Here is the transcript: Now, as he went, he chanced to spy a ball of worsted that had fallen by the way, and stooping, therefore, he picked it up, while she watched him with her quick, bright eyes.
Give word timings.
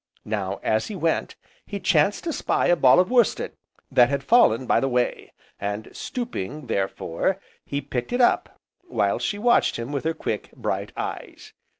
Now, 0.25 0.59
as 0.63 0.87
he 0.87 0.95
went, 0.95 1.35
he 1.67 1.79
chanced 1.79 2.23
to 2.23 2.33
spy 2.33 2.65
a 2.65 2.75
ball 2.75 2.99
of 2.99 3.11
worsted 3.11 3.55
that 3.91 4.09
had 4.09 4.23
fallen 4.23 4.65
by 4.65 4.79
the 4.79 4.89
way, 4.89 5.31
and 5.59 5.89
stooping, 5.95 6.65
therefore, 6.65 7.39
he 7.63 7.81
picked 7.81 8.11
it 8.11 8.19
up, 8.19 8.59
while 8.87 9.19
she 9.19 9.37
watched 9.37 9.75
him 9.77 9.91
with 9.91 10.03
her 10.05 10.15
quick, 10.15 10.49
bright 10.53 10.91
eyes. 10.97 11.53